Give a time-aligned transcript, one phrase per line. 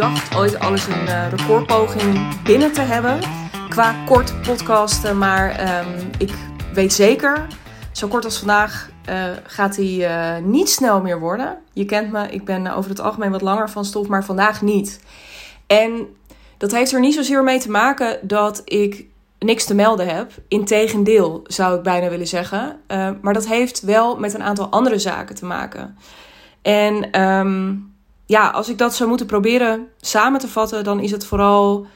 [0.00, 3.18] dacht ooit alles een uh, recordpoging binnen te hebben
[3.68, 5.18] qua kort podcasten.
[5.18, 6.32] Maar ehm, ik
[6.74, 7.46] weet zeker,
[7.92, 11.58] zo kort als vandaag uh, gaat hij uh, niet snel meer worden.
[11.72, 15.00] Je kent me, ik ben over het algemeen wat langer van stof, maar vandaag niet.
[15.66, 16.06] En
[16.56, 19.04] dat heeft er niet zozeer mee te maken dat ik
[19.38, 20.32] niks te melden heb.
[20.48, 22.80] Integendeel, zou ik bijna willen zeggen.
[23.20, 25.96] Maar dat heeft wel met een aantal andere zaken te maken.
[26.62, 27.89] En um,
[28.30, 31.86] ja, als ik dat zou moeten proberen samen te vatten, dan is het vooral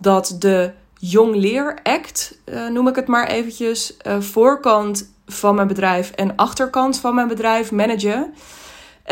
[0.00, 5.66] dat de Jong Leer Act, uh, noem ik het maar eventjes, uh, voorkant van mijn
[5.66, 8.34] bedrijf en achterkant van mijn bedrijf managen.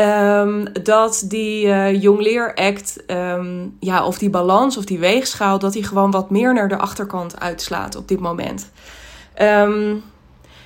[0.00, 5.58] Um, dat die uh, Jong Leer Act, um, ja, of die balans of die weegschaal,
[5.58, 8.70] dat die gewoon wat meer naar de achterkant uitslaat op dit moment.
[9.42, 10.02] Um,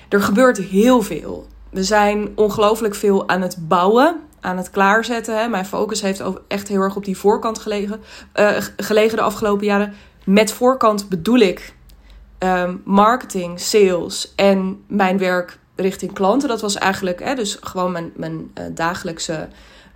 [0.08, 1.46] er gebeurt heel veel.
[1.70, 5.38] We zijn ongelooflijk veel aan het bouwen, aan het klaarzetten.
[5.38, 5.48] Hè.
[5.48, 8.00] Mijn focus heeft echt heel erg op die voorkant gelegen,
[8.34, 9.94] uh, gelegen de afgelopen jaren.
[10.24, 11.74] Met voorkant bedoel ik
[12.38, 16.48] um, marketing, sales en mijn werk richting klanten.
[16.48, 19.48] Dat was eigenlijk hè, dus gewoon mijn, mijn uh, dagelijkse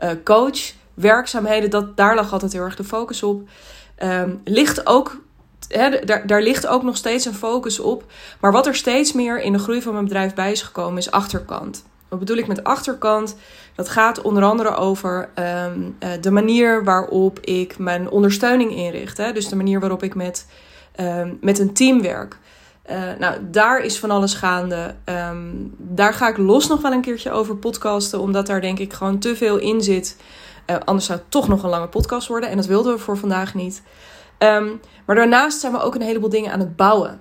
[0.02, 1.70] uh, coach werkzaamheden.
[1.70, 3.48] Dat, daar lag altijd heel erg de focus op.
[4.02, 5.20] Um, ligt ook,
[6.04, 8.04] daar, daar ligt ook nog steeds een focus op.
[8.40, 11.10] Maar wat er steeds meer in de groei van mijn bedrijf bij is gekomen, is
[11.10, 11.84] achterkant.
[12.08, 13.36] Wat bedoel ik met achterkant?
[13.74, 19.16] Dat gaat onder andere over um, uh, de manier waarop ik mijn ondersteuning inricht.
[19.16, 19.32] Hè?
[19.32, 20.46] Dus de manier waarop ik met,
[21.00, 22.38] um, met een team werk.
[22.90, 24.94] Uh, nou, daar is van alles gaande.
[25.04, 28.92] Um, daar ga ik los nog wel een keertje over podcasten, omdat daar denk ik
[28.92, 30.16] gewoon te veel in zit.
[30.66, 33.18] Uh, anders zou het toch nog een lange podcast worden en dat wilden we voor
[33.18, 33.82] vandaag niet.
[35.06, 37.20] Maar daarnaast zijn we ook een heleboel dingen aan het bouwen.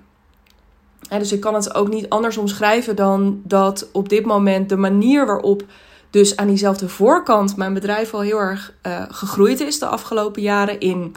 [1.09, 5.25] Dus ik kan het ook niet anders omschrijven dan dat op dit moment de manier
[5.25, 5.63] waarop
[6.09, 10.79] dus aan diezelfde voorkant mijn bedrijf al heel erg uh, gegroeid is de afgelopen jaren
[10.79, 11.15] in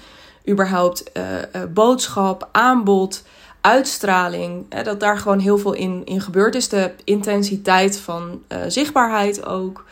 [0.49, 3.23] überhaupt uh, uh, boodschap, aanbod,
[3.61, 4.67] uitstraling.
[4.69, 6.69] Hè, dat daar gewoon heel veel in, in gebeurd is.
[6.69, 9.85] De intensiteit van zichtbaarheid ook.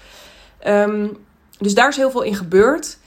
[0.67, 1.17] Um,
[1.59, 2.99] dus daar is heel veel in gebeurd.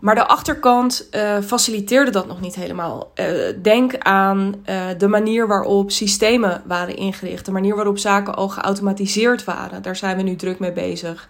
[0.00, 3.12] Maar de achterkant uh, faciliteerde dat nog niet helemaal.
[3.14, 3.26] Uh,
[3.62, 9.44] denk aan uh, de manier waarop systemen waren ingericht, de manier waarop zaken al geautomatiseerd
[9.44, 9.82] waren.
[9.82, 11.28] Daar zijn we nu druk mee bezig.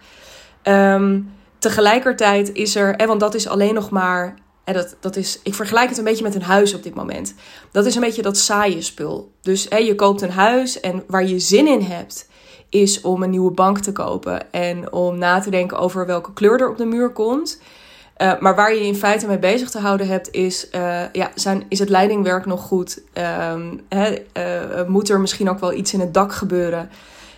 [0.62, 4.34] Um, tegelijkertijd is er, en want dat is alleen nog maar,
[4.64, 7.34] en dat, dat is, ik vergelijk het een beetje met een huis op dit moment.
[7.72, 9.32] Dat is een beetje dat saaie spul.
[9.42, 12.28] Dus je koopt een huis en waar je zin in hebt,
[12.68, 16.60] is om een nieuwe bank te kopen en om na te denken over welke kleur
[16.60, 17.60] er op de muur komt.
[18.22, 21.64] Uh, maar waar je in feite mee bezig te houden hebt, is, uh, ja, zijn,
[21.68, 23.02] is het leidingwerk nog goed?
[23.88, 26.90] Hè, uh, moet er misschien ook wel iets in het dak gebeuren?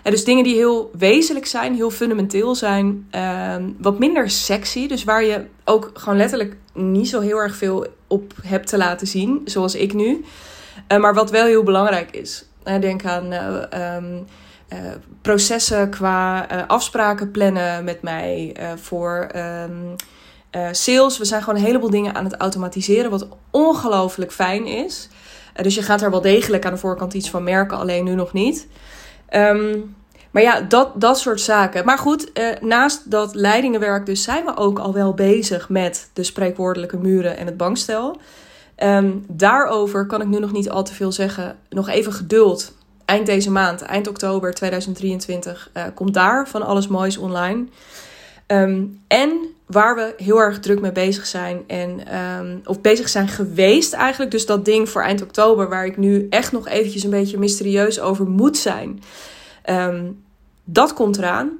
[0.02, 4.88] En dus dingen die heel wezenlijk zijn, heel fundamenteel zijn, ehm, wat minder sexy.
[4.88, 9.06] Dus waar je ook gewoon letterlijk niet zo heel erg veel op hebt te laten
[9.06, 10.24] zien, zoals ik nu.
[10.98, 12.44] maar wat wel heel belangrijk is.
[12.62, 14.26] denk aan um,
[15.22, 19.30] processen qua afspraken plannen met mij voor.
[20.52, 21.18] Uh, sales.
[21.18, 25.08] We zijn gewoon een heleboel dingen aan het automatiseren, wat ongelooflijk fijn is.
[25.56, 28.14] Uh, dus je gaat er wel degelijk aan de voorkant iets van merken, alleen nu
[28.14, 28.66] nog niet.
[29.30, 29.96] Um,
[30.30, 31.84] maar ja, dat, dat soort zaken.
[31.84, 36.22] Maar goed, uh, naast dat leidingenwerk dus zijn we ook al wel bezig met de
[36.22, 38.16] spreekwoordelijke muren en het bankstel.
[38.76, 41.56] Um, daarover kan ik nu nog niet al te veel zeggen.
[41.68, 42.72] Nog even geduld.
[43.04, 47.66] Eind deze maand, eind oktober 2023, komt daar van alles moois online.
[48.46, 51.64] Um, en waar we heel erg druk mee bezig zijn.
[51.66, 54.30] En, um, of bezig zijn geweest eigenlijk.
[54.30, 58.00] Dus dat ding voor eind oktober, waar ik nu echt nog eventjes een beetje mysterieus
[58.00, 59.02] over moet zijn.
[59.70, 60.24] Um,
[60.64, 61.50] dat komt eraan.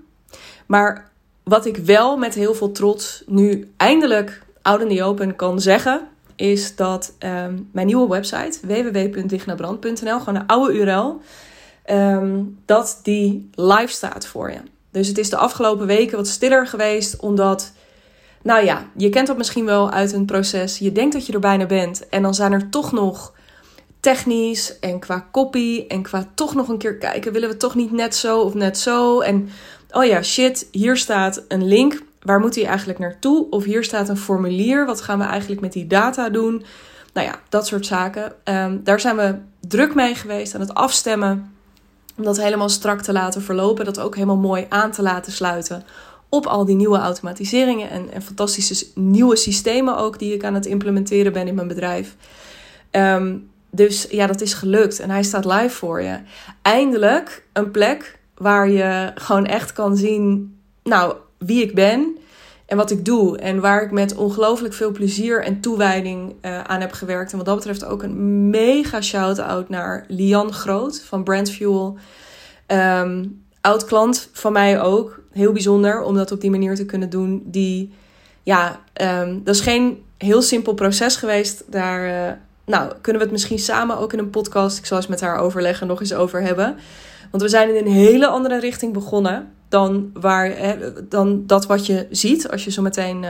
[0.67, 1.11] Maar
[1.43, 6.09] wat ik wel met heel veel trots nu eindelijk out in the open kan zeggen.
[6.37, 11.21] Is dat um, mijn nieuwe website www.dignabrand.nl, gewoon een oude URL,
[12.65, 14.59] dat die live staat voor je.
[14.91, 17.73] Dus het is de afgelopen weken wat stiller geweest, omdat,
[18.43, 20.79] nou ja, je kent dat misschien wel uit een proces.
[20.79, 23.33] Je denkt dat je er bijna bent en dan zijn er toch nog
[24.01, 27.93] technisch en qua copy en qua toch nog een keer kijken, willen we toch niet
[27.93, 29.21] net zo of net zo?
[29.21, 29.49] En
[29.91, 32.03] oh ja, shit, hier staat een link.
[32.21, 33.47] Waar moet hij eigenlijk naartoe?
[33.51, 34.87] Of hier staat een formulier.
[34.87, 36.65] Wat gaan we eigenlijk met die data doen?
[37.13, 38.33] Nou ja, dat soort zaken.
[38.45, 41.53] Um, daar zijn we druk mee geweest aan het afstemmen
[42.17, 43.85] om dat helemaal strak te laten verlopen.
[43.85, 45.85] Dat ook helemaal mooi aan te laten sluiten
[46.29, 51.33] op al die nieuwe automatiseringen en, fantastische nieuwe systemen ook die ik aan het implementeren
[51.33, 52.17] ben in mijn bedrijf.
[52.91, 56.19] Um, dus ja, dat is gelukt en hij staat live voor je.
[56.63, 62.19] Eindelijk een plek waar je gewoon echt kan zien, nou, wie ik ben
[62.67, 63.39] en wat ik doe.
[63.39, 67.31] En waar ik met ongelooflijk veel plezier en toewijding uh, aan heb gewerkt.
[67.31, 71.99] En wat dat betreft ook een mega shout-out naar Lian Groot van Brandfuel.
[72.67, 75.21] Um, oud klant van mij ook.
[75.39, 77.43] Heel bijzonder om dat op die manier te kunnen doen.
[77.45, 77.93] Die,
[78.43, 78.81] ja,
[79.23, 81.65] um, dat is geen heel simpel proces geweest.
[81.67, 82.33] Daar uh,
[82.65, 85.39] nou, kunnen we het misschien samen ook in een podcast, ik zal eens met haar
[85.39, 86.77] overleggen, nog eens over hebben.
[87.31, 90.55] Want we zijn in een hele andere richting begonnen dan, waar,
[91.09, 93.23] dan dat wat je ziet als je zo meteen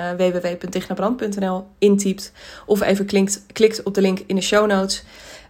[1.41, 2.33] uh, intypt
[2.67, 5.05] of even klikt, klikt op de link in de show notes.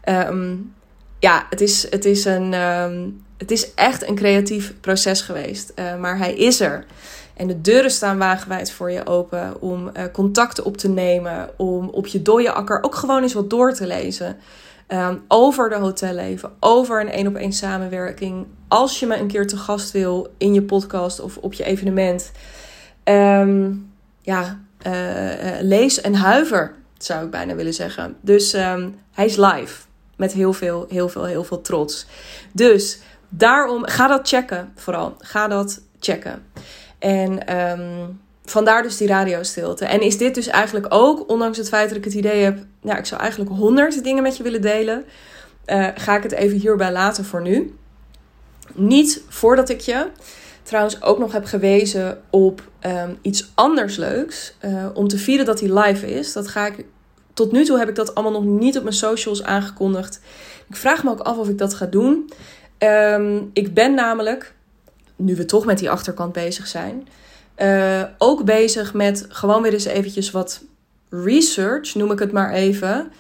[0.04, 0.72] Um,
[1.19, 5.96] ja, het is, het, is een, um, het is echt een creatief proces geweest, uh,
[5.96, 6.85] maar hij is er.
[7.37, 11.88] En de deuren staan wagenwijd voor je open om uh, contacten op te nemen, om
[11.88, 14.37] op je dode akker ook gewoon eens wat door te lezen.
[14.93, 18.46] Um, over de hotelleven, over een één op één samenwerking.
[18.69, 22.32] Als je me een keer te gast wil in je podcast of op je evenement.
[23.05, 23.93] Um,
[24.23, 24.93] ja, uh,
[25.61, 28.17] lees en huiver, zou ik bijna willen zeggen.
[28.20, 29.82] Dus um, hij is live.
[30.17, 32.06] Met heel veel, heel veel, heel veel trots.
[32.52, 35.14] Dus daarom, ga dat checken vooral.
[35.19, 36.42] Ga dat checken.
[36.98, 39.84] En um, vandaar dus die radiostilte.
[39.84, 42.98] En is dit dus eigenlijk ook, ondanks het feit dat ik het idee heb, nou,
[42.98, 45.04] ik zou eigenlijk honderd dingen met je willen delen,
[45.66, 47.75] uh, ga ik het even hierbij laten voor nu.
[48.75, 50.06] Niet voordat ik je
[50.62, 54.54] trouwens ook nog heb gewezen op um, iets anders leuks.
[54.64, 56.32] Uh, om te vieren dat hij live is.
[56.32, 56.84] Dat ga ik.
[57.34, 60.20] Tot nu toe heb ik dat allemaal nog niet op mijn socials aangekondigd.
[60.69, 62.30] Ik vraag me ook af of ik dat ga doen.
[62.78, 64.54] Um, ik ben namelijk,
[65.16, 67.08] nu we toch met die achterkant bezig zijn,
[67.58, 70.62] uh, ook bezig met gewoon weer eens eventjes wat
[71.10, 73.12] research, noem ik het maar even,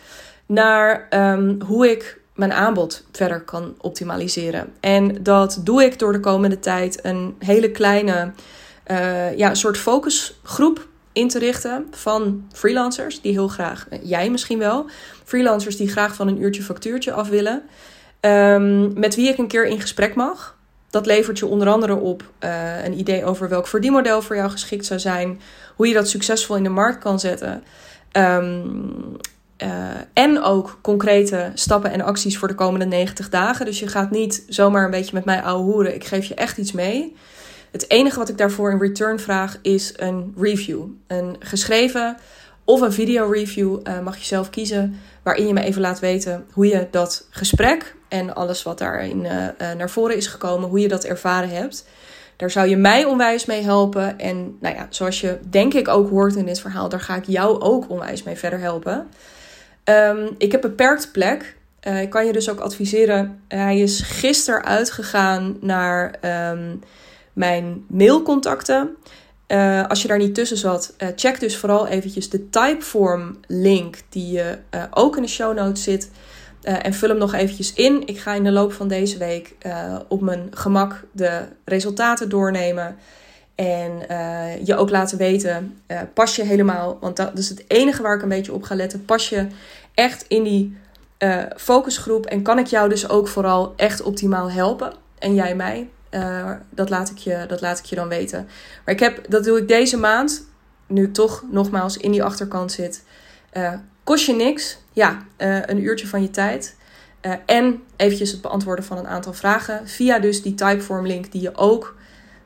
[0.46, 4.72] naar um, hoe ik mijn aanbod verder kan optimaliseren.
[4.80, 8.32] En dat doe ik door de komende tijd een hele kleine
[8.90, 14.86] uh, ja, soort focusgroep in te richten van freelancers die heel graag, jij misschien wel,
[15.24, 17.62] freelancers die graag van een uurtje factuurtje af willen,
[18.20, 20.56] um, met wie ik een keer in gesprek mag.
[20.90, 24.86] Dat levert je onder andere op uh, een idee over welk verdienmodel voor jou geschikt
[24.86, 25.40] zou zijn,
[25.76, 27.62] hoe je dat succesvol in de markt kan zetten.
[28.12, 29.16] Um,
[29.62, 29.68] uh,
[30.12, 33.66] en ook concrete stappen en acties voor de komende 90 dagen.
[33.66, 35.94] Dus je gaat niet zomaar een beetje met mij hoeren.
[35.94, 37.16] Ik geef je echt iets mee.
[37.70, 40.84] Het enige wat ik daarvoor in return vraag is een review.
[41.06, 42.16] Een geschreven
[42.64, 45.00] of een video review, uh, mag je zelf kiezen.
[45.22, 49.32] Waarin je me even laat weten hoe je dat gesprek en alles wat daarin uh,
[49.32, 51.84] uh, naar voren is gekomen, hoe je dat ervaren hebt.
[52.36, 54.18] Daar zou je mij onwijs mee helpen.
[54.18, 57.26] En nou ja, zoals je denk ik ook hoort in dit verhaal, daar ga ik
[57.26, 59.08] jou ook onwijs mee verder helpen.
[59.84, 61.56] Um, ik heb beperkt plek.
[61.88, 63.42] Uh, ik kan je dus ook adviseren.
[63.48, 66.14] Hij is gisteren uitgegaan naar
[66.50, 66.80] um,
[67.32, 68.96] mijn mailcontacten.
[69.88, 74.52] Als je daar niet tussen zat, check dus vooral eventjes de Typeform link die uh,
[74.90, 76.10] ook in de show notes zit.
[76.62, 78.06] En vul hem nog eventjes in.
[78.06, 79.54] Ik ga in de loop van deze week
[80.08, 82.96] op mijn gemak de resultaten doornemen.
[83.54, 83.92] En
[84.64, 85.80] je ook laten weten,
[86.14, 89.04] pas je helemaal, want dat is het enige waar ik een beetje op ga letten.
[89.04, 89.46] Pas je
[89.94, 90.76] echt in die
[91.56, 94.92] focusgroep en kan ik jou dus ook vooral echt optimaal helpen.
[95.18, 95.88] En jij mij.
[96.70, 98.48] Dat, laat ik je, dat laat ik je dan weten.
[98.84, 100.44] Maar ik heb, dat doe ik deze maand,
[100.86, 103.04] nu toch nogmaals in die achterkant zit.
[104.08, 104.78] Kost je niks.
[104.92, 106.76] Ja, uh, een uurtje van je tijd.
[107.46, 109.88] en eventjes het beantwoorden van een aantal vragen.
[109.88, 111.96] Via dus die Typeform link die je ook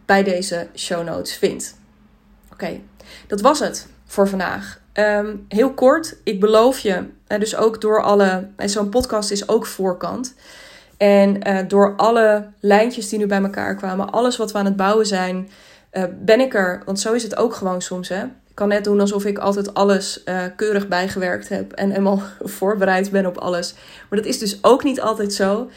[0.07, 1.77] bij deze show notes vindt.
[2.53, 2.81] Oké,
[3.27, 4.81] dat was het voor vandaag.
[4.95, 8.49] Um, heel kort, ik beloof je, dus ook door alle.
[8.57, 10.35] Zo'n podcast is ook voorkant.
[10.97, 15.07] En door alle lijntjes die nu bij elkaar kwamen, alles wat we aan het bouwen
[15.07, 15.51] zijn,
[16.25, 16.83] ben ik er.
[16.85, 18.09] Want zo is het ook gewoon soms.
[18.09, 18.25] Hè?
[18.53, 22.23] Ik kan net doen alsof ik altijd alles uh, keurig bijgewerkt heb en helemaal
[22.59, 23.75] voorbereid ben op alles.
[24.09, 25.71] Maar dat is dus ook niet altijd zo.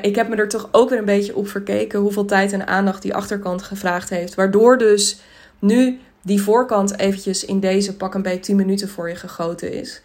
[0.00, 3.02] ik heb me er toch ook weer een beetje op verkeken hoeveel tijd en aandacht
[3.02, 4.34] die achterkant gevraagd heeft.
[4.34, 5.20] Waardoor dus
[5.58, 10.02] nu die voorkant eventjes in deze pak een beetje 10 minuten voor je gegoten is.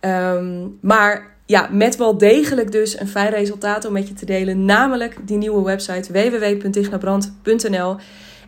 [0.00, 4.64] Um, maar ja, met wel degelijk dus een fijn resultaat om met je te delen.
[4.64, 7.96] Namelijk die nieuwe website www.dignabrand.nl.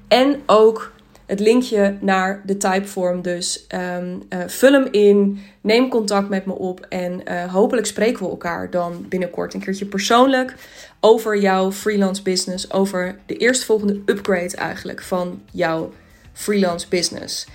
[0.08, 0.92] En ook
[1.26, 3.22] het linkje naar de typeform.
[3.22, 8.24] Dus um, uh, vul hem in, neem contact met me op en uh, hopelijk spreken
[8.24, 10.54] we elkaar dan binnenkort een keertje persoonlijk
[11.00, 15.92] over jouw freelance business, over de eerstvolgende upgrade eigenlijk van jouw
[16.32, 17.46] freelance business.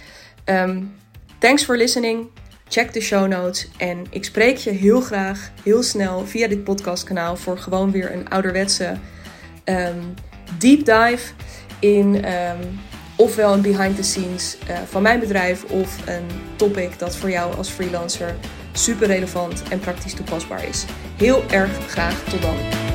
[0.45, 0.95] Um,
[1.39, 2.27] thanks for listening.
[2.67, 7.35] Check de show notes en ik spreek je heel graag, heel snel via dit podcastkanaal
[7.35, 8.97] voor gewoon weer een ouderwetse
[9.65, 10.13] um,
[10.57, 11.33] deep dive
[11.79, 12.25] in
[13.21, 16.25] ofwel een behind the scenes uh, van mijn bedrijf of een
[16.55, 18.35] topic dat voor jou als freelancer
[18.71, 20.85] super relevant en praktisch toepasbaar is.
[21.17, 22.90] Heel erg graag tot dan.